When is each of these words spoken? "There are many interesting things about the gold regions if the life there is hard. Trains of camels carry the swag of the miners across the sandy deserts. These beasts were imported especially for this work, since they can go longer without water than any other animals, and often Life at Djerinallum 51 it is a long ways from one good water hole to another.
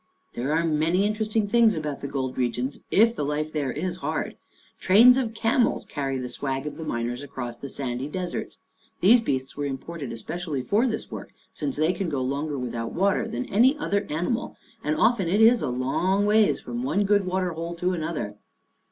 "There 0.33 0.51
are 0.51 0.63
many 0.65 1.05
interesting 1.05 1.47
things 1.47 1.75
about 1.75 2.01
the 2.01 2.07
gold 2.07 2.35
regions 2.35 2.79
if 2.89 3.15
the 3.15 3.23
life 3.23 3.53
there 3.53 3.71
is 3.71 3.97
hard. 3.97 4.35
Trains 4.79 5.15
of 5.15 5.35
camels 5.35 5.85
carry 5.85 6.17
the 6.17 6.27
swag 6.27 6.65
of 6.65 6.77
the 6.77 6.83
miners 6.83 7.21
across 7.21 7.57
the 7.57 7.69
sandy 7.69 8.07
deserts. 8.07 8.57
These 9.01 9.19
beasts 9.21 9.55
were 9.55 9.65
imported 9.67 10.11
especially 10.11 10.63
for 10.63 10.87
this 10.87 11.11
work, 11.11 11.33
since 11.53 11.75
they 11.75 11.93
can 11.93 12.09
go 12.09 12.23
longer 12.23 12.57
without 12.57 12.93
water 12.93 13.27
than 13.27 13.45
any 13.45 13.77
other 13.77 14.07
animals, 14.09 14.57
and 14.83 14.95
often 14.95 15.27
Life 15.27 15.35
at 15.35 15.37
Djerinallum 15.37 15.37
51 15.37 15.37
it 15.37 15.53
is 15.53 15.61
a 15.61 15.69
long 15.69 16.25
ways 16.25 16.59
from 16.59 16.81
one 16.81 17.03
good 17.03 17.27
water 17.27 17.51
hole 17.51 17.75
to 17.75 17.93
another. 17.93 18.33